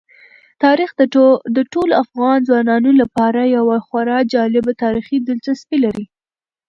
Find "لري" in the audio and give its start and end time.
5.85-6.05